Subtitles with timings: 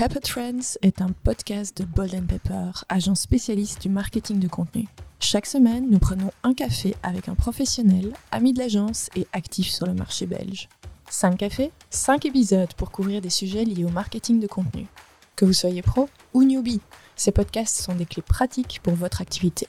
[0.00, 4.88] Pepper Trends est un podcast de Bold Pepper, agence spécialiste du marketing de contenu.
[5.18, 9.84] Chaque semaine, nous prenons un café avec un professionnel, ami de l'agence et actif sur
[9.84, 10.70] le marché belge.
[11.10, 14.86] 5 cafés, 5 épisodes pour couvrir des sujets liés au marketing de contenu.
[15.36, 16.80] Que vous soyez pro ou newbie,
[17.14, 19.68] ces podcasts sont des clés pratiques pour votre activité.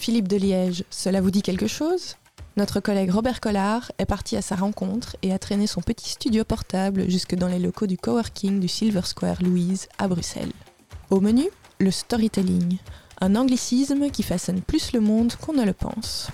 [0.00, 2.16] Philippe de Liège, cela vous dit quelque chose?
[2.56, 6.42] Notre collègue Robert Collard est parti à sa rencontre et a traîné son petit studio
[6.42, 10.52] portable jusque dans les locaux du coworking du Silver Square Louise à Bruxelles.
[11.10, 11.44] Au menu,
[11.78, 12.78] le storytelling,
[13.20, 16.28] un anglicisme qui façonne plus le monde qu'on ne le pense.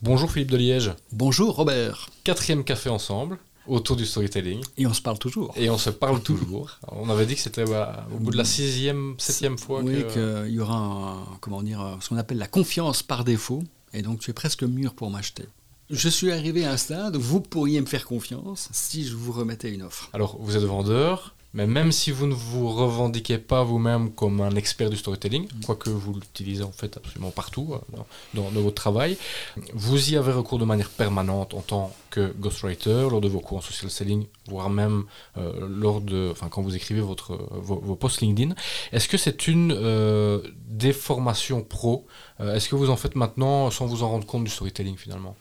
[0.00, 0.92] Bonjour Philippe de Liège.
[1.12, 2.08] Bonjour Robert.
[2.24, 4.62] Quatrième café ensemble autour du storytelling.
[4.76, 5.52] Et on se parle toujours.
[5.56, 6.78] Et on se parle toujours.
[6.88, 10.52] on avait dit que c'était bah, au bout de la sixième, septième fois oui, qu'il
[10.52, 13.62] y aura comment dire, ce qu'on appelle la confiance par défaut.
[13.92, 15.44] Et donc tu es presque mûr pour m'acheter.
[15.90, 19.32] Je suis arrivé à un stade où vous pourriez me faire confiance si je vous
[19.32, 20.08] remettais une offre.
[20.14, 24.54] Alors, vous êtes vendeur, mais même si vous ne vous revendiquez pas vous-même comme un
[24.56, 25.64] expert du storytelling, mm.
[25.64, 27.98] quoique vous l'utilisez en fait absolument partout euh,
[28.34, 29.16] dans, votre travail,
[29.72, 33.58] vous y avez recours de manière permanente en tant que ghostwriter, lors de vos cours
[33.58, 35.04] en social selling, voire même
[35.38, 38.54] euh, lors de, enfin, quand vous écrivez votre, vos, posts LinkedIn.
[38.92, 42.06] Est-ce que c'est une euh, déformation pro?
[42.40, 45.36] Est-ce que vous en faites maintenant sans vous en rendre compte du storytelling finalement?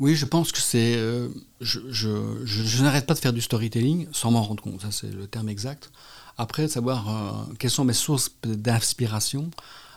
[0.00, 0.96] Oui, je pense que c'est.
[0.96, 1.28] Euh,
[1.60, 5.50] je, n'arrête pas de faire du storytelling sans m'en rendre compte, ça c'est le terme
[5.50, 5.92] exact.
[6.38, 9.50] Après, de savoir euh, quelles sont mes sources d'inspiration.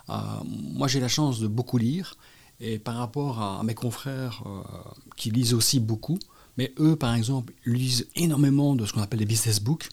[0.10, 0.16] Euh,
[0.46, 2.18] moi, j'ai la chance de beaucoup lire,
[2.60, 4.44] et par rapport à, mes confrères
[5.16, 6.20] qui lisent aussi beaucoup,
[6.58, 9.88] mais eux, par exemple, lisent énormément de ce qu'on appelle des business books.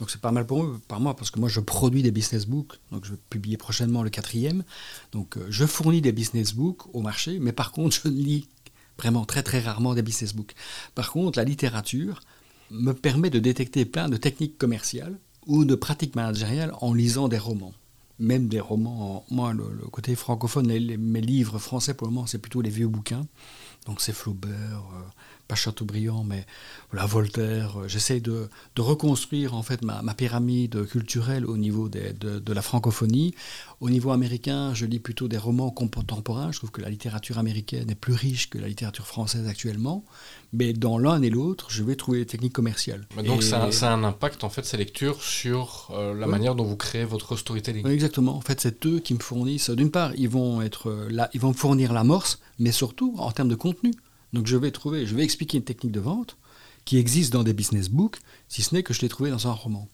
[0.00, 2.46] Donc c'est pas mal pour eux, par moi, parce que moi je produis des business
[2.46, 4.64] books, donc je vais publier prochainement le quatrième.
[5.12, 8.48] Donc je fournis des business books au marché, mais par contre je lis
[8.98, 10.54] vraiment très très rarement des business books.
[10.94, 12.20] Par contre, la littérature
[12.70, 17.38] me permet de détecter plein de techniques commerciales ou de pratiques managériales en lisant des
[17.38, 17.74] romans.
[18.18, 22.60] Même des romans, moi le, côté francophone, mes livres français pour le moment c'est plutôt
[22.60, 23.26] les vieux bouquins.
[23.86, 24.52] Donc c'est Flaubert,
[24.94, 25.02] euh,
[25.48, 26.46] pas Chateaubriand, mais
[26.92, 27.80] la Voltaire.
[27.80, 28.48] Euh, j'essaie de,
[28.78, 33.34] reconstruire en fait ma, pyramide culturelle au niveau de, la francophonie.
[33.80, 36.52] Au niveau américain, je lis plutôt des romans contemporains.
[36.52, 40.04] Je trouve que la littérature américaine est plus riche que la littérature française actuellement.
[40.52, 43.06] Mais dans l'un et l'autre, je vais trouver des techniques commerciales.
[43.24, 46.76] donc ça, a un impact en fait ces lectures sur euh, la manière dont vous
[46.76, 47.86] créez votre storytelling.
[47.88, 48.36] exactement.
[48.36, 49.70] En fait, c'est eux qui me fournissent.
[49.70, 53.48] D'une part, ils vont être là, ils vont me fournir l'amorce, mais surtout en termes
[53.48, 53.92] de contenu.
[54.32, 56.38] Donc je vais trouver, je vais expliquer une technique de vente
[56.84, 58.18] qui existe dans des business books,
[58.48, 59.88] si ce n'est que je l'ai trouvé dans un roman.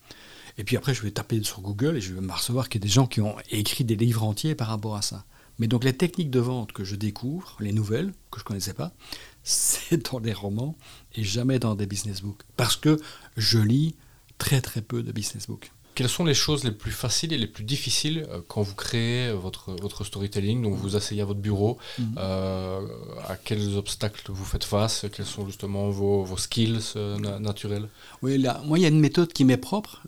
[0.58, 2.86] Et puis après, je vais taper sur Google et je vais m'apercevoir qu'il y a
[2.86, 5.24] des gens qui ont écrit des livres entiers par rapport à ça.
[5.58, 8.74] Mais donc les techniques de vente que je découvre, les nouvelles, que je ne connaissais
[8.74, 8.92] pas,
[9.42, 10.76] c'est dans des romans
[11.14, 12.42] et jamais dans des business books.
[12.56, 13.00] Parce que
[13.36, 13.96] je lis
[14.36, 15.72] très très peu de business books.
[15.98, 19.32] Quelles sont les choses les plus faciles et les plus difficiles euh, quand vous créez
[19.32, 22.14] votre, votre storytelling Donc vous asseyez à votre bureau, mhm.
[22.18, 22.86] euh,
[23.26, 27.88] à quels obstacles vous faites face Quels sont justement vos, vos skills euh, naturels?
[28.22, 30.02] Oui, là, moi il y a une méthode qui m'est propre,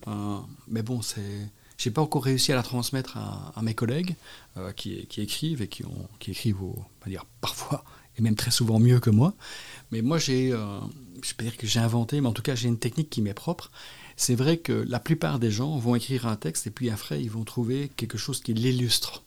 [0.68, 1.50] mais bon, c'est...
[1.76, 4.14] Je n'ai pas encore réussi à la transmettre à, mes collègues
[4.76, 7.82] qui, qui, écrivent et qui, ont, qui écrivent, on va dire, parfois
[8.16, 9.34] et même très souvent mieux que moi.
[9.90, 12.78] Mais moi, j'ai, je peux dire que j'ai inventé, mais en tout cas, j'ai une
[12.78, 13.72] technique qui m'est propre
[14.20, 17.30] c'est vrai que la plupart des gens vont écrire un texte et puis après, ils
[17.30, 19.22] vont trouver quelque chose qui l'illustre.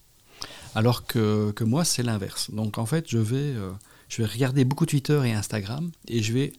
[0.76, 2.52] Alors que, que moi, c'est l'inverse.
[2.52, 3.72] Donc en fait, je vais, euh,
[4.08, 6.52] je vais regarder beaucoup Twitter et Instagram et je vais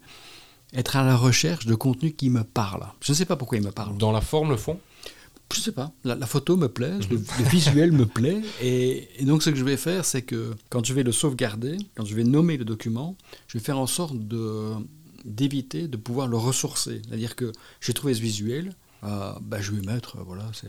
[0.73, 2.85] être à la recherche de contenu qui me parle.
[2.99, 3.97] Je ne sais pas pourquoi il me parle.
[3.97, 4.81] Dans la forme, le fond?
[5.53, 5.93] Je ne sais pas.
[6.03, 7.17] La, photo me plaît, le,
[7.49, 8.41] visuel me plaît.
[8.61, 11.77] Et, et, donc, ce que je vais faire, c'est que quand je vais le sauvegarder,
[11.95, 13.15] quand je vais nommer le document,
[13.47, 14.73] je vais faire en sorte de,
[15.25, 17.01] d'éviter de pouvoir le ressourcer.
[17.05, 20.67] C'est-à-dire que j'ai trouvé ce visuel, euh, bah, je vais mettre, euh, voilà, c'est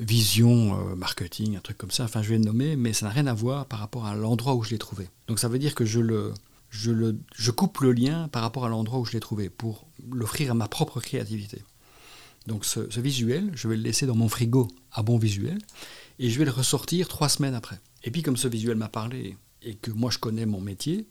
[0.00, 3.12] vision, euh, marketing, un truc comme ça, enfin je vais le nommer, mais ça n'a
[3.12, 5.08] rien à voir par rapport à l'endroit où je l'ai trouvé.
[5.28, 6.34] Donc ça veut dire que je, le,
[6.68, 9.86] je, le, je coupe le lien par rapport à l'endroit où je l'ai trouvé pour
[10.10, 11.62] l'offrir à ma propre créativité.
[12.46, 15.58] Donc ce, visuel, je vais le laisser dans mon frigo à bon visuel,
[16.18, 17.78] et je vais le ressortir trois semaines après.
[18.02, 21.06] Et puis comme ce visuel m'a parlé, et que moi je connais mon métier,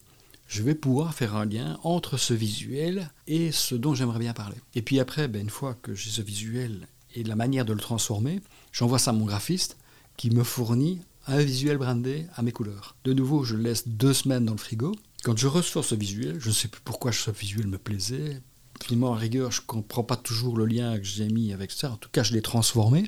[0.50, 4.58] je vais pouvoir faire un lien entre ce visuel et ce dont j'aimerais bien parler.
[4.74, 7.80] Et puis après, ben, une fois que j'ai ce visuel et la manière de le
[7.80, 8.42] transformer,
[8.72, 9.78] j'envoie ça à mon graphiste
[10.18, 12.96] qui me fournit un visuel brandé à mes couleurs.
[13.04, 14.96] De nouveau, je le laisse deux semaines dans le frigo.
[15.24, 18.42] Quand je ressors ce visuel, je ne sais plus pourquoi ce visuel me plaisait.
[18.84, 21.92] Finalement, en rigueur, je ne comprends pas toujours le lien que j'ai mis avec ça.
[21.92, 23.04] En tout cas, je l'ai transformé.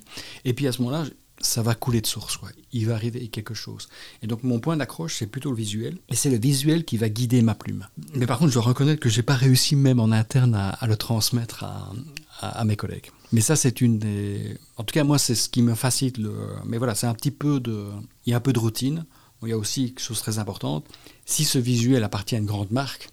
[0.45, 1.05] Et puis à ce moment-là,
[1.41, 2.37] ça va couler de source.
[2.37, 2.49] Quoi.
[2.71, 3.89] Il va arriver quelque chose.
[4.21, 5.97] Et donc mon point d'accroche, c'est plutôt le visuel.
[6.09, 7.87] Et c'est le visuel qui va guider ma plume.
[8.15, 10.95] Mais par contre, je dois reconnaître que j'ai pas réussi même en interne à, le
[10.95, 11.91] transmettre à,
[12.39, 13.11] à, mes collègues.
[13.31, 14.57] Mais ça, c'est une des...
[14.77, 16.33] En tout cas, moi, c'est ce qui me facilite le...
[16.65, 17.87] Mais voilà, c'est un petit peu de...
[18.25, 19.05] Il y a un peu de routine.
[19.43, 20.85] Il y a aussi quelque chose de très importante.
[21.25, 23.09] Si ce visuel appartient à une grande marque,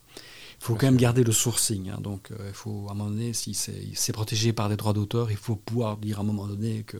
[0.60, 1.88] il faut quand même garder le sourcing.
[1.88, 2.00] Hein.
[2.00, 5.30] Donc, euh, il faut, à un moment donné, si c'est protégé par des droits d'auteur,
[5.30, 6.98] il faut pouvoir dire à un moment donné que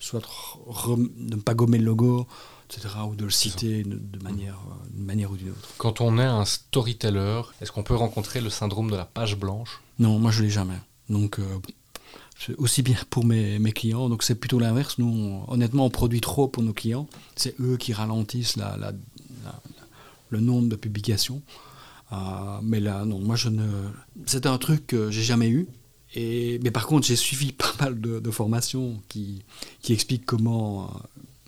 [0.00, 2.26] soit de ne pas gommer le logo,
[2.68, 4.58] etc., ou de le citer de, manière,
[4.92, 5.68] d'une manière ou d'une autre.
[5.78, 9.80] Quand on est un storyteller, est-ce qu'on peut rencontrer le syndrome de la page blanche?
[9.98, 10.78] Non, moi je l'ai jamais.
[11.08, 11.44] Donc, euh,
[12.38, 14.08] c'est aussi bien pour mes, mes clients.
[14.08, 14.98] Donc, c'est plutôt l'inverse.
[14.98, 17.06] Nous, honnêtement, on produit trop pour nos clients.
[17.36, 18.92] C'est eux qui ralentissent la, la,
[20.30, 21.42] le nombre de publications.
[22.12, 22.16] Euh,
[22.62, 23.66] mais là, non, moi je ne.
[24.26, 25.68] C'est un truc que j'ai jamais eu.
[26.16, 29.42] Mais par contre, j'ai suivi pas mal de, formations qui,
[29.82, 30.90] qui expliquent comment,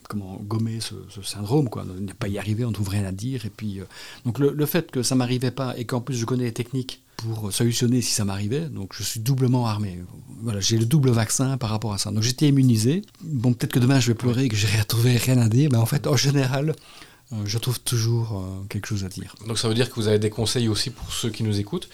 [0.08, 1.84] comment gommer ce, syndrome, quoi.
[1.84, 3.46] Ne pas y arriver, on ne trouve rien à dire.
[3.46, 3.84] Et puis, euh,
[4.24, 7.52] donc le, fait que ça m'arrivait pas et qu'en plus je connais les techniques pour
[7.52, 10.00] solutionner si ça m'arrivait, donc je suis doublement armé.
[10.42, 12.10] Voilà, j'ai le double vaccin par rapport à ça.
[12.10, 13.02] Donc j'étais immunisé.
[13.22, 15.78] Bon, peut-être que demain je vais pleurer et que j'ai retrouvé rien à dire, mais
[15.78, 16.74] en fait, en général, euh,
[17.44, 19.34] je trouve toujours euh, quelque chose à dire.
[19.46, 21.88] Donc ça veut dire que vous avez des conseils aussi pour ceux qui nous écoutent.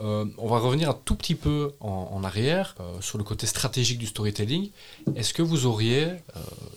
[0.00, 4.06] Euh, on va revenir un tout petit peu en, arrière sur le côté stratégique du
[4.06, 4.70] storytelling.
[5.14, 6.08] Est-ce que vous auriez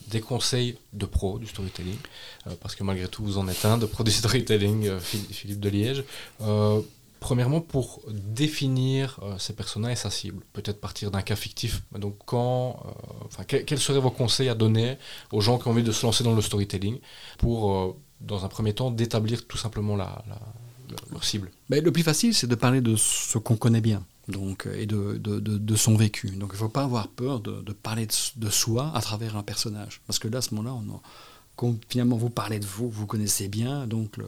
[0.10, 1.98] des conseils de pro du storytelling?
[2.62, 6.04] Parce que malgré tout, vous en êtes un de pro du storytelling, Philippe de Liège.
[7.20, 11.82] Premièrement, pour définir ces personnages et sa cible, peut-être partir d'un cas fictif.
[11.98, 12.84] Donc, quand,
[13.48, 14.98] quels seraient vos conseils à donner
[15.32, 17.00] aux gens qui ont envie de se lancer dans le storytelling
[17.40, 20.24] pour dans un premier temps, d'établir tout simplement la,
[21.12, 24.68] leur cible Mais Le plus facile, c'est de parler de ce qu'on connaît bien donc,
[24.76, 26.32] et de, de, de, son vécu.
[26.32, 30.02] Donc il ne faut pas avoir peur de, parler de, soi à travers un personnage.
[30.06, 31.00] Parce que là, à ce moment-là, on
[31.56, 34.20] quand finalement vous parlez de vous, vous connaissez bien, donc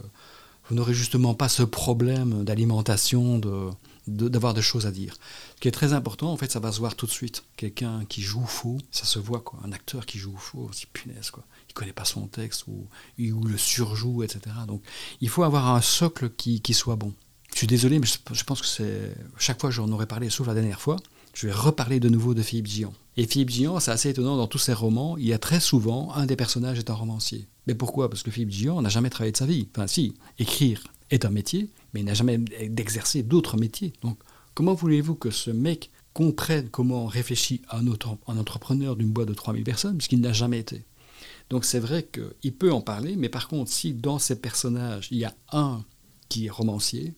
[0.68, 3.70] vous n'aurez justement pas ce problème d'alimentation, de,
[4.10, 5.16] d'avoir des choses à dire.
[5.56, 7.44] Ce qui est très important, en fait, ça va se voir tout de suite.
[7.56, 9.60] Quelqu'un qui joue faux, ça se voit, quoi.
[9.64, 11.44] Un acteur qui joue faux, c'est punaise, quoi.
[11.70, 12.88] Il connaît pas son texte ou,
[13.20, 14.56] ou le surjoue, etc.
[14.68, 14.84] Donc,
[15.22, 17.14] il faut avoir un socle qui, qui soit bon.
[17.52, 19.16] Je suis désolé, mais je, pense que c'est.
[19.38, 20.98] Chaque fois, j'en aurais parlé, sauf la dernière fois,
[21.34, 22.94] je vais reparler de nouveau de Philippe Gillon.
[23.18, 26.14] Et Philippe Gillon, c'est assez étonnant, dans tous ses romans, il y a très souvent
[26.14, 27.48] un des personnages est un romancier.
[27.68, 28.10] Mais pourquoi?
[28.10, 29.68] Parce que Philippe Gillon n'a jamais travaillé de sa vie.
[29.76, 33.94] Enfin, si, écrire est un métier, mais il n'a jamais d'exercer d'autres métiers.
[34.02, 34.20] Donc,
[34.54, 39.64] comment voulez-vous que ce mec comprenne comment réfléchit un, un entrepreneur d'une boîte de 3000
[39.64, 40.84] personnes, puisqu'il n'a jamais été?
[41.50, 45.18] Donc, c'est vrai qu'il peut en parler, mais par contre, si dans ces personnages, il
[45.18, 45.84] y a un
[46.30, 47.14] qui est romancier,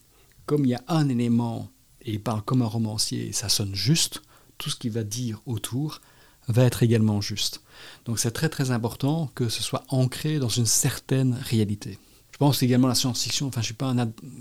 [0.46, 1.70] comme il y a un élément
[2.02, 4.22] et il parle comme un romancier et ça sonne juste,
[4.58, 6.02] tout ce qu'il va dire autour
[6.48, 7.62] va être également juste.
[8.06, 12.00] Donc c'est très très important que ce soit ancré dans une certaine réalité.
[12.42, 13.46] Pense également la science-fiction.
[13.46, 13.94] Enfin, je suis pas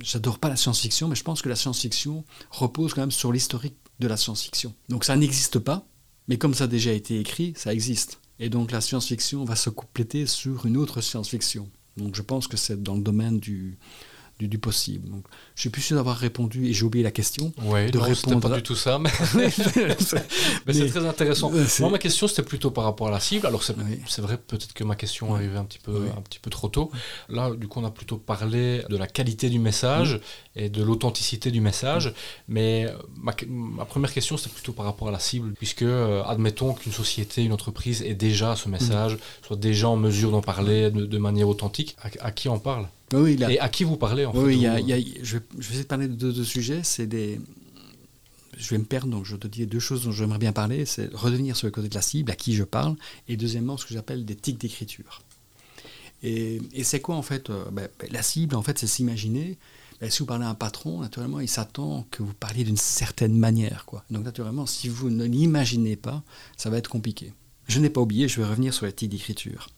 [0.03, 3.77] j'adore pas la science-fiction, mais je pense que la science-fiction repose quand même sur l'historique
[3.99, 4.73] de la science-fiction.
[4.89, 5.87] Donc ça n'existe pas,
[6.27, 8.19] mais comme ça a déjà été écrit, ça existe.
[8.39, 11.69] Et donc la science-fiction va se compléter sur une autre science-fiction.
[11.99, 13.77] Donc je pense que c'est dans le domaine du,
[14.49, 15.09] du, possible.
[15.09, 17.53] Donc, je suis plus sûr d'avoir répondu et j'ai oublié la question.
[17.65, 19.11] Oui, de non, répondre pas du tout ça, mais,
[19.51, 21.51] c'est très intéressant.
[21.81, 23.47] Moi, ma question c'était plutôt par rapport à la cible.
[23.47, 26.69] Alors c'est vrai peut-être que ma question arrivait un petit peu un petit peu trop
[26.69, 26.91] tôt.
[27.29, 30.21] Là, du coup, on a plutôt parlé de la qualité du message
[30.57, 32.13] et de l'authenticité du message.
[32.49, 32.87] Mais
[33.17, 36.93] ma, ma première question c'était plutôt par rapport à la cible, puisque euh, admettons qu'une
[36.93, 41.49] société, une entreprise ait déjà ce message, soit déjà en mesure d'en parler de, manière
[41.49, 41.97] authentique.
[42.21, 42.87] à qui on parle?
[43.13, 46.15] Oui, Et à qui vous parlez en oui, fait je, vais, essayer de parler de
[46.15, 46.83] deux, sujets.
[46.85, 47.41] C'est des,
[48.57, 50.85] je vais me perdre, donc je te dis deux choses dont j'aimerais bien parler.
[50.85, 52.97] C'est revenir sur le côté de la cible, à qui je parle,
[53.29, 55.23] et deuxièmement, ce que j'appelle des tics d'écriture.
[56.23, 59.59] Et, c'est quoi en fait euh, ben, ben, La cible, en fait, c'est s'imaginer.
[60.01, 63.37] Ben, si vous parlez à un patron, naturellement, il s'attend que vous parliez d'une certaine
[63.37, 63.87] manière.
[63.87, 64.05] Quoi.
[64.11, 66.23] Donc, naturellement, si vous ne l'imaginez pas,
[66.57, 67.33] ça va être compliqué.
[67.67, 69.69] Je n'ai pas oublié, je vais revenir sur les tics d'écriture.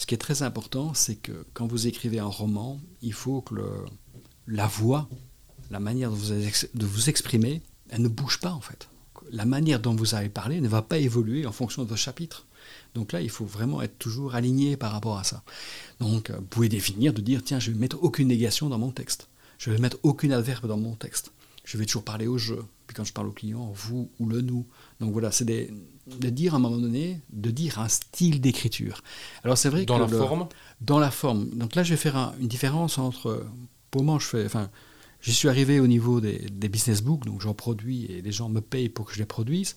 [0.00, 3.54] Ce qui est très important, c'est que quand vous écrivez un roman, il faut que
[4.46, 5.10] la voix,
[5.70, 8.88] la manière de vous, exprimer, elle ne bouge pas en fait.
[9.30, 12.46] La manière dont vous avez parlé ne va pas évoluer en fonction de vos chapitres.
[12.94, 15.42] Donc là, il faut vraiment être toujours aligné par rapport à ça.
[16.00, 19.28] Donc, vous pouvez définir de dire, tiens, je vais mettre aucune négation dans mon texte.
[19.58, 21.30] Je vais mettre aucune adverbe dans mon texte.
[21.64, 22.64] Je vais toujours parler au jeu.
[22.86, 24.66] Puis quand je parle au client, vous ou le nous.
[24.98, 25.70] Donc voilà, c'est des,
[26.18, 29.02] de dire à un moment donné, de dire un style d'écriture.
[29.44, 30.48] Alors c'est vrai dans la forme?
[30.80, 31.48] Dans la forme.
[31.50, 33.46] Donc là, je vais faire une différence entre.
[33.90, 34.44] Pour moi, je fais.
[34.44, 34.70] Enfin,
[35.20, 38.60] j'y suis arrivé au niveau des, business books, donc j'en produis et les gens me
[38.60, 39.76] payent pour que je les produise.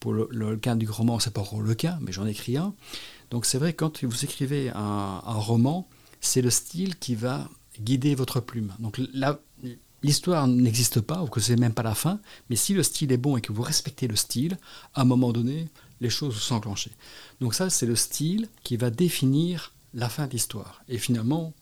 [0.00, 2.74] pour le, le cas du roman, c'est pas le cas, mais j'en écris un.
[3.30, 5.88] Donc c'est vrai, quand vous écrivez un, un roman,
[6.20, 7.48] c'est le style qui va
[7.80, 8.72] guider votre plume.
[8.78, 9.40] Donc là,
[10.04, 12.20] l'histoire n'existe pas, ou que c'est même pas la fin,
[12.50, 14.58] mais si le style est bon et que vous respectez le style,
[14.94, 15.68] à un moment donné,
[16.00, 16.92] les choses vont s'enclencher.
[17.40, 20.82] Donc ça, c'est le style qui va définir la fin de l'histoire.
[20.88, 21.54] Et finalement,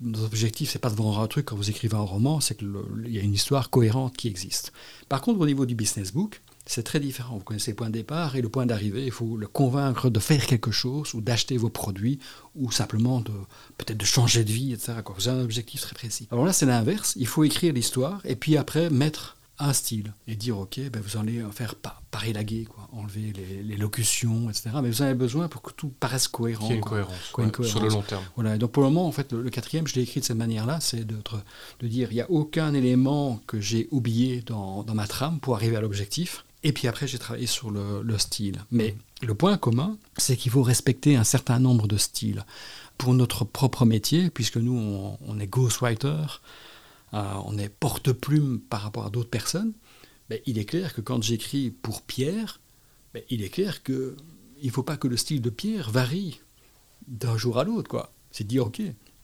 [0.00, 2.72] notre objectif, c'est pas de vendre un truc quand vous écrivez un roman, c'est qu'il
[3.06, 4.72] y a une histoire cohérente qui existe.
[5.08, 7.36] Par contre, au niveau du business book, c'est très différent.
[7.36, 9.04] Vous connaissez le point de départ et le point d'arrivée.
[9.04, 12.18] Il faut le convaincre de faire quelque chose ou d'acheter vos produits
[12.54, 13.32] ou simplement de
[13.76, 14.94] peut-être de changer de vie, etc.
[15.14, 16.28] Vous avez un objectif très précis.
[16.30, 17.14] Alors là, c'est l'inverse.
[17.16, 21.16] Il faut écrire l'histoire et puis après mettre un style et dire ok ben vous
[21.16, 22.00] allez faire pa
[22.32, 26.66] laguer quoi enlever les, locutions etc mais vous avez besoin pour que tout paraisse cohérent
[26.66, 29.12] Qu'il y ait une cohérence, sur le long terme voilà donc pour le moment en
[29.12, 31.16] fait le, quatrième je l'ai écrit de cette manière là c'est de,
[31.80, 35.54] de dire il n'y a aucun élément que j'ai oublié dans, dans ma trame pour
[35.54, 38.64] arriver à l'objectif et puis après, j'ai travaillé sur le, style.
[38.70, 42.44] Mais le point commun, c'est qu'il faut respecter un certain nombre de styles.
[42.96, 46.40] Pour notre propre métier, puisque nous, on, est ghostwriter,
[47.12, 49.74] euh, on est porte-plume par rapport à d'autres personnes,
[50.30, 52.60] ben, il est clair que quand j'écris pour Pierre,
[53.12, 54.14] ben, il est clair qu'il
[54.62, 56.40] ne faut pas que le style de Pierre varie
[57.06, 57.90] d'un jour à l'autre.
[57.90, 58.10] quoi.
[58.30, 58.80] C'est dire, OK,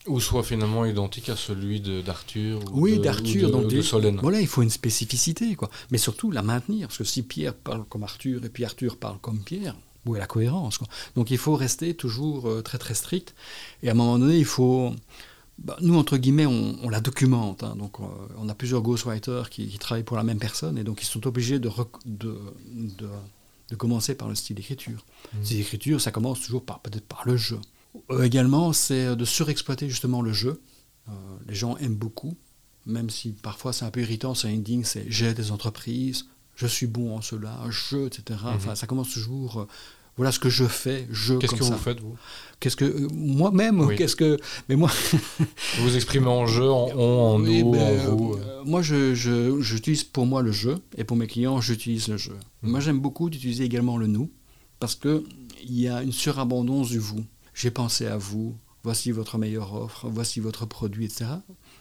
[0.06, 4.18] ou soit finalement identique à celui d'Arthur Oui, d'Arthur, donc de Solène.
[4.22, 5.70] Voilà, il faut une spécificité, quoi.
[5.90, 9.18] Mais surtout la maintenir, parce que si Pierre parle comme Arthur et puis Arthur parle
[9.20, 9.76] comme Pierre,
[10.06, 10.88] où est la cohérence quoi.
[11.14, 13.34] Donc il faut rester toujours euh, très très strict.
[13.82, 14.94] Et à un moment donné, il faut.
[15.58, 17.62] Bah, nous, entre guillemets, on, la documente.
[17.62, 17.76] Hein.
[17.76, 18.04] donc, euh,
[18.38, 21.26] on a plusieurs ghostwriters qui, qui, travaillent pour la même personne, et donc ils sont
[21.26, 21.70] obligés de,
[22.06, 22.38] de,
[23.68, 25.04] de, commencer par le style d'écriture.
[25.34, 25.44] Mmh.
[25.44, 27.60] Style d'écriture, ça commence toujours par peut-être par le jeu.
[28.10, 30.60] Euh, également, c'est de surexploiter justement le jeu.
[31.08, 31.12] Euh,
[31.48, 32.36] les gens aiment beaucoup,
[32.86, 36.86] même si parfois c'est un peu irritant sur LinkedIn, c'est j'ai des entreprises, je suis
[36.86, 38.38] bon en cela, je, etc.
[38.42, 38.48] Mhm.
[38.54, 39.60] Enfin, ça commence toujours.
[39.60, 39.66] Euh,
[40.16, 41.34] voilà ce que je fais, je.
[41.34, 42.16] Qu'est-ce que vous faites vous?
[42.58, 44.36] Qu'est-ce que moi-même Qu'est-ce que
[44.68, 44.90] mais moi
[45.78, 48.36] Vous vous exprimez en jeu, en on, en nous, ben, en vous.
[48.66, 49.14] moi, je,
[49.60, 52.36] j'utilise pour moi le jeu et pour mes clients, j'utilise le jeu.
[52.62, 52.70] Mhm.
[52.70, 54.30] Moi, j'aime beaucoup d'utiliser également le nous
[54.78, 55.24] parce que
[55.62, 60.08] il y a une surabondance du vous j'ai pensé à vous, voici votre meilleure offre,
[60.08, 61.26] voici votre produit, etc.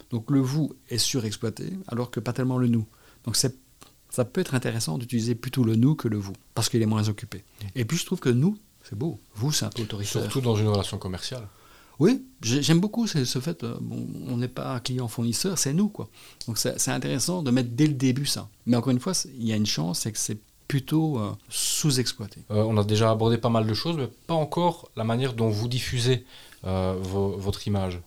[0.10, 2.86] Donc le vous est surexploité, alors que pas tellement le nous.
[3.26, 6.88] Donc ça peut être intéressant d'utiliser plutôt le nous que le vous, parce qu'il est
[6.88, 7.44] moins occupé.
[7.76, 9.20] Et puis je trouve que nous, c'est beau.
[9.36, 10.24] Vous, c'est un peu autoritaire.
[10.24, 11.48] Surtout dans une relation commerciale.
[12.00, 13.78] Oui, j'aime beaucoup ce, fait, euh,
[14.28, 15.90] on n'est pas client-fournisseur, c'est nous.
[15.90, 16.10] quoi.
[16.48, 18.50] Donc c'est intéressant de mettre dès le début ça.
[18.66, 22.42] Mais encore une fois, il y a une chance, c'est que c'est plutôt euh, sous-exploité.
[22.52, 25.50] Euh, on a déjà abordé pas mal de choses, mais pas encore la manière dont
[25.50, 26.26] vous diffusez
[26.64, 28.00] euh, votre image,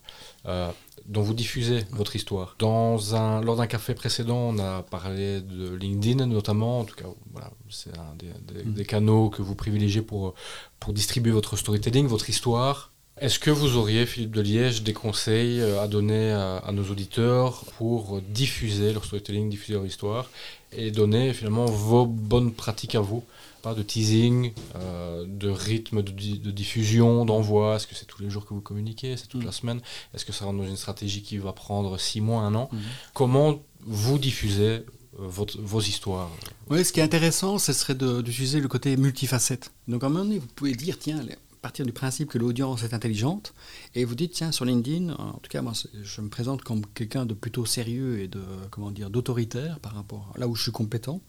[1.07, 2.54] dont vous diffusez votre histoire.
[2.61, 7.09] Dans un, lors d'un café précédent, on a parlé de LinkedIn notamment, en tout cas,
[7.33, 8.73] voilà, c'est un des, mm.
[8.75, 10.35] des, canaux que vous privilégiez pour,
[10.78, 12.92] pour distribuer votre storytelling, votre histoire.
[13.19, 17.64] Est-ce que vous auriez, Philippe de Liège, des conseils à donner à, à nos auditeurs
[17.78, 20.31] pour diffuser leur storytelling, diffuser leur histoire
[20.73, 23.23] et donner finalement vos bonnes pratiques à vous?
[23.62, 27.76] Pas de teasing, euh, de rythme de, diffusion, d'envoi.
[27.76, 29.47] Est-ce que c'est tous les jours que vous communiquez C'est toute mm.
[29.47, 29.81] la semaine?
[30.14, 32.69] Est-ce que ça rentre dans une stratégie qui va prendre six mois, un an?
[32.73, 32.78] Mm.
[33.14, 36.28] Comment vous diffusez euh, votre, vos histoires?
[36.71, 39.71] Oui, ce qui est intéressant, ce serait d'utiliser le côté multifacette.
[39.87, 41.21] Donc à un moment donné, vous pouvez dire, tiens,
[41.62, 43.54] partir du principe que l'audience est intelligente
[43.95, 47.25] et vous dites tiens sur LinkedIn en tout cas moi je me présente comme quelqu'un
[47.25, 48.42] de plutôt sérieux et de
[48.73, 51.21] comment dire d'autoritaire par rapport à là où je suis compétent.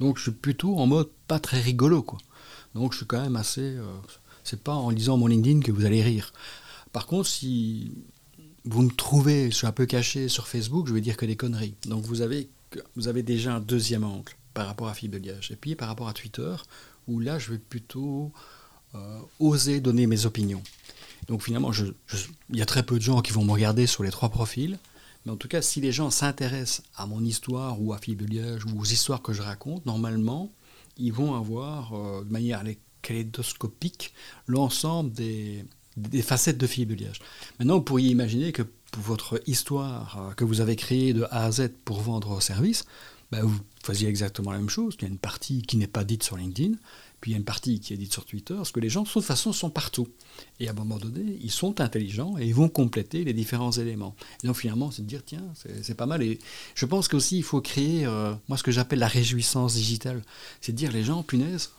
[0.00, 2.18] Donc je suis plutôt en mode pas très rigolo quoi.
[2.74, 3.84] Donc je suis quand même assez euh,
[4.42, 6.32] c'est pas en lisant mon LinkedIn que vous allez rire.
[6.92, 7.92] Par contre si
[8.64, 11.36] vous me trouvez je suis un peu caché sur Facebook je vais dire que des
[11.36, 11.74] conneries.
[11.84, 12.48] Donc vous avez
[12.96, 16.14] vous avez déjà un deuxième angle par rapport à Fibeliage et puis par rapport à
[16.14, 16.56] Twitter
[17.06, 18.32] où là je vais plutôt
[19.40, 20.62] oser donner mes opinions.
[21.28, 24.10] Donc finalement, il y a très peu de gens qui vont me regarder sur les
[24.10, 24.78] trois profils.
[25.24, 28.80] Mais en tout cas, si les gens s'intéressent à mon histoire ou à Fibeliège ou
[28.80, 30.52] aux histoires que je raconte, normalement,
[30.98, 32.62] ils vont avoir euh, de manière
[33.02, 34.12] kaléidoscopique
[34.46, 35.64] l'ensemble des,
[36.22, 37.20] facettes de Fibeliège.
[37.58, 41.46] Maintenant, vous pourriez imaginer que pour votre histoire euh, que vous avez créée de A
[41.46, 42.84] à Z pour vendre vos services,
[43.32, 44.94] ben, vous faisiez exactement la même chose.
[44.98, 46.74] Il y a une partie qui n'est pas dite sur LinkedIn,
[47.24, 49.04] puis il y a une partie qui est dite sur Twitter, parce que les gens,
[49.04, 50.06] de toute façon, sont partout.
[50.60, 54.14] Et à un moment donné, ils sont intelligents et ils vont compléter les différents éléments.
[54.42, 55.42] Et donc finalement, c'est de dire, tiens,
[55.80, 56.22] c'est pas mal.
[56.22, 56.38] Et
[56.74, 60.22] je pense qu'aussi, il faut créer, euh, moi, ce que j'appelle la réjouissance digitale.
[60.60, 61.70] C'est de dire, les gens, punaise,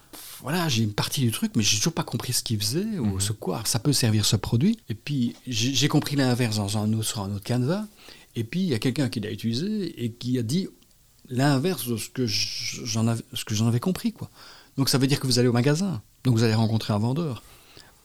[0.42, 3.06] voilà, j'ai une partie du truc, mais j'ai toujours pas compris ce qu'il faisait ou
[3.06, 3.20] mhm.
[3.20, 4.80] ce quoi ça peut servir ce produit.
[4.90, 7.86] Et puis, j'ai compris l'inverse dans un autre, sur un autre canevas.
[8.36, 10.70] Et puis, il y a quelqu'un qui l'a utilisé et qui a dit
[11.30, 14.32] l'inverse de ce que j'en avais, ce que j'en avais compris, quoi.
[14.78, 17.44] Donc ça veut dire que vous allez au magasin, donc vous allez rencontrer un vendeur,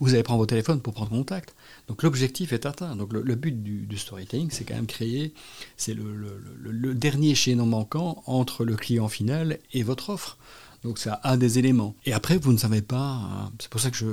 [0.01, 1.55] vous allez prendre vos téléphones pour prendre contact.
[1.89, 2.97] Donc l'objectif est atteint.
[2.97, 5.35] Donc le, but du, storytelling, c'est quand même créer,
[5.77, 10.39] c'est le, dernier chaînon manquant entre le client final et votre offre.
[10.83, 11.95] Donc c'est un des éléments.
[12.07, 14.07] Et après, vous ne savez pas, hein, c'est pour ça que je,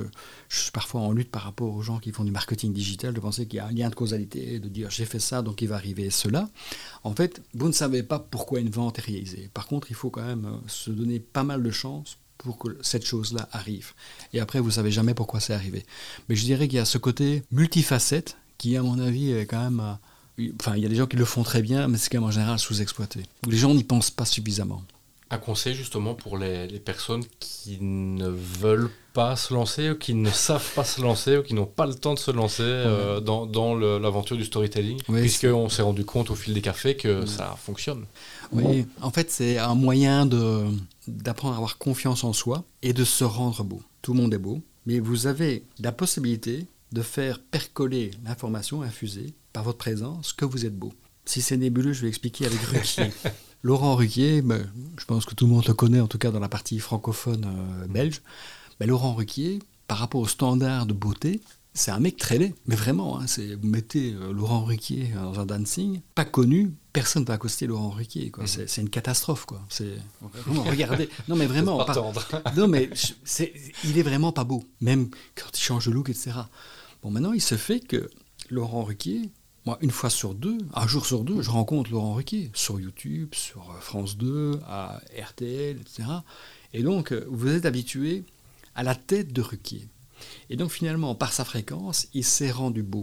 [0.50, 3.46] suis parfois en lutte par rapport aux gens qui font du marketing digital, de penser
[3.46, 5.76] qu'il y a un lien de causalité, de dire j'ai fait ça, donc il va
[5.76, 6.50] arriver cela.
[7.04, 9.48] En fait, vous ne savez pas pourquoi une vente est réalisée.
[9.54, 12.76] Par contre, il faut quand même euh, se donner pas mal de chances pour que
[12.82, 13.92] cette chose-là arrive.
[14.32, 15.84] Et après, vous savez jamais pourquoi c'est arrivé.
[16.28, 19.62] Mais je dirais qu'il y a ce côté multifacette qui, à mon avis, est quand
[19.62, 19.80] même...
[20.38, 22.18] Euh, enfin, il y a des gens qui le font très bien, mais c'est quand
[22.18, 23.24] même en général sous-exploité.
[23.46, 24.82] les gens n'y pensent pas suffisamment
[25.30, 30.30] un conseil justement pour les, personnes qui ne veulent pas se lancer ou qui ne
[30.30, 33.74] savent pas se lancer ou qui n'ont pas le temps de se lancer euh, dans,
[33.74, 38.06] l'aventure du storytelling puisqu'on s'est rendu compte au fil des cafés que ça fonctionne.
[38.52, 40.26] Oui, en fait c'est un moyen
[41.06, 43.82] d'apprendre à avoir confiance en soi et de se rendre beau.
[44.02, 49.34] Tout le monde est beau, mais vous avez la possibilité de faire percoler l'information infusée
[49.52, 50.92] par votre présence que vous êtes beau.
[51.26, 53.10] Si c'est nébuleux, je vais expliquer avec Ruquier.
[53.62, 56.40] Laurent Ruquier, ben, je pense que tout le monde le connaît, en tout cas dans
[56.40, 58.22] la partie francophone euh, belge.
[58.78, 61.40] Ben, Laurent Ruquier, par rapport au standard de beauté,
[61.74, 62.54] c'est un mec très laid.
[62.66, 67.26] Mais vraiment, hein, vous mettez euh, Laurent Ruquier dans un dancing, pas connu, personne ne
[67.26, 68.32] va accoster Laurent Ruquier.
[68.36, 68.46] Mhm.
[68.46, 69.44] C'est une catastrophe.
[69.44, 69.60] Quoi.
[70.66, 71.08] regardez.
[71.28, 71.84] Non, mais vraiment.
[71.84, 71.94] Pas
[72.56, 72.90] non, mais
[73.84, 74.64] il est vraiment pas beau.
[74.80, 76.32] Même quand il change de look, etc.
[77.02, 78.10] Bon, maintenant, il se fait que
[78.50, 79.30] Laurent Ruquier,
[79.68, 83.34] moi, une fois sur deux, un jour sur deux, je rencontre Laurent Ruquier sur YouTube,
[83.34, 86.08] sur euh, France 2, à RTL, etc.
[86.72, 88.24] Et donc, euh, vous êtes habitué
[88.74, 89.86] à la tête de Ruquier.
[90.48, 93.02] Et donc, finalement, par sa fréquence, il s'est rendu beau.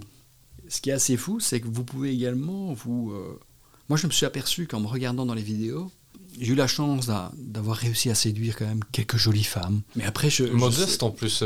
[0.68, 3.12] Ce qui est assez fou, c'est que vous pouvez également vous.
[3.12, 3.40] Euh,
[3.88, 5.92] moi, je me suis aperçu qu'en me regardant dans les vidéos,
[6.40, 9.82] j'ai eu la chance d'avoir réussi à séduire quand même quelques jolies femmes.
[9.96, 10.44] Mais après, je.
[10.46, 11.44] Modeste en plus,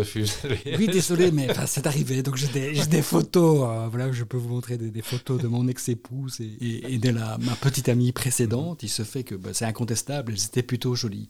[0.78, 2.24] oui, désolé, mais c'est arrivé.
[2.24, 3.68] Donc j'ai des, des, photos.
[3.70, 7.38] Euh, voilà, je peux vous montrer des, photos de mon ex-épouse et, et, de la,
[7.40, 8.84] ma petite amie précédente.
[8.84, 11.30] Il se fait que bah, c'est incontestable, elles étaient plutôt jolies.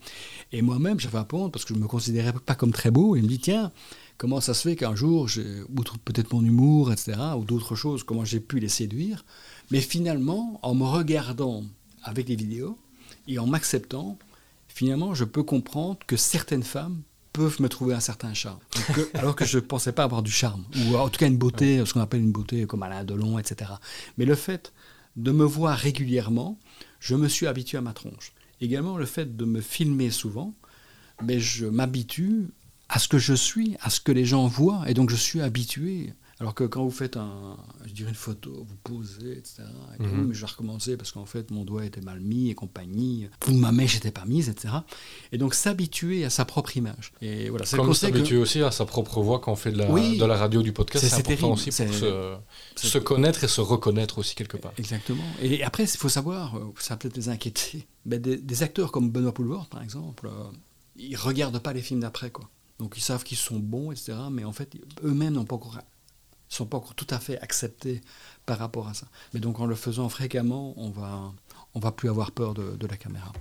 [0.52, 3.16] Et moi-même, j'avais un honte parce que je me considérais pas comme très beau.
[3.16, 3.72] Et il me dit tiens,
[4.18, 5.28] comment ça se fait qu'un jour,
[5.78, 9.26] outre peut-être mon humour, etc., ou d'autres choses, comment j'ai pu les séduire?
[9.72, 11.64] Mais finalement, en me regardant
[12.04, 12.78] avec les vidéos,
[13.28, 14.18] et en m'acceptant,
[14.68, 17.02] finalement, je peux comprendre que certaines femmes
[17.34, 18.60] peuvent me trouver un certain charme.
[19.14, 21.84] alors que je ne pensais pas avoir du charme, ou en tout cas une beauté,
[21.86, 23.72] ce qu'on appelle une beauté comme Alain Delon, etc.
[24.18, 24.74] Mais le fait
[25.16, 26.60] de me voir régulièrement,
[27.00, 28.34] je me suis habitué à ma tronche.
[28.62, 30.54] Également, le fait de me filmer souvent,
[31.22, 32.48] mais ben, je m'habitue
[32.90, 35.42] à ce que je suis, à ce que les gens voient, et donc je suis
[35.42, 39.64] habitué alors que quand vous faites un, je dirais une photo, vous posez, etc.
[40.00, 40.28] Et mhm.
[40.28, 43.52] mais je vais recommencer parce qu'en fait mon doigt était mal mis et compagnie, ou
[43.52, 44.76] ma mèche n'était pas mise, etc.
[45.34, 47.12] Et donc s'habituer à sa propre image.
[47.22, 49.88] Et voilà, c'est Comme s'habituer aussi à sa propre voix quand on fait de la,
[49.88, 52.38] de la radio, du podcast, c'est important aussi pour se,
[52.76, 54.72] se, connaître et se reconnaître aussi quelque part.
[54.78, 55.24] Exactement.
[55.42, 59.10] Et après, il faut savoir, euh, ça va peut-être les inquiéter, mais des, acteurs comme
[59.10, 60.44] Benoît Poulvord, par exemple, euh,
[60.96, 62.50] ils regardent pas les films d'après, quoi.
[62.80, 64.14] Donc ils savent qu'ils sont bons, etc.
[64.32, 65.78] Mais en fait, eux-mêmes n'ont pas encore
[66.50, 68.02] sont pas encore tout à fait acceptés
[68.46, 69.08] par rapport à ça.
[69.34, 71.32] Mais donc en le faisant fréquemment, on va,
[71.76, 73.32] on va plus avoir peur de, de la caméra.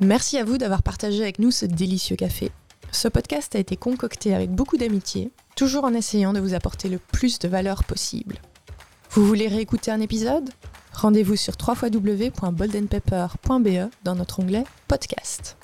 [0.00, 2.50] Merci à vous d'avoir partagé avec nous ce délicieux café.
[2.90, 6.98] Ce podcast a été concocté avec beaucoup d'amitié, toujours en essayant de vous apporter le
[6.98, 8.40] plus de valeur possible.
[9.10, 10.50] Vous voulez réécouter un épisode?
[10.92, 15.56] Rendez-vous sur www.boldenpepper.be dans notre onglet Podcast.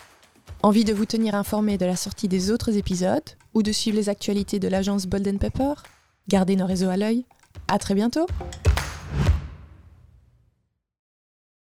[0.64, 3.22] Envie de vous tenir informé de la sortie des autres épisodes
[3.54, 5.74] ou de suivre les actualités de l'agence Bolden Pepper
[6.28, 7.24] Gardez nos réseaux à l'œil.
[7.68, 8.26] À très bientôt